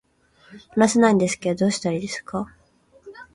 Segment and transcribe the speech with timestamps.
[0.71, 2.47] 話せないんですけど、どうしたらいいですか